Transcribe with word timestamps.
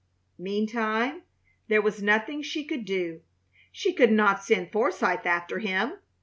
Meantime 0.39 1.21
there 1.67 1.79
was 1.83 2.01
nothing 2.01 2.41
she 2.41 2.63
could 2.63 2.85
do. 2.85 3.21
She 3.71 3.93
could 3.93 4.11
not 4.11 4.43
send 4.43 4.71
Forsythe 4.71 5.27
after 5.27 5.59
him. 5.59 5.93